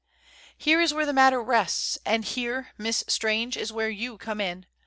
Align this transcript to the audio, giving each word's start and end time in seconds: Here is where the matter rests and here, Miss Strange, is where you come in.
Here 0.57 0.81
is 0.81 0.95
where 0.95 1.05
the 1.05 1.13
matter 1.13 1.43
rests 1.43 1.99
and 2.07 2.25
here, 2.25 2.71
Miss 2.75 3.03
Strange, 3.07 3.55
is 3.55 3.71
where 3.71 3.91
you 3.91 4.17
come 4.17 4.41
in. 4.41 4.65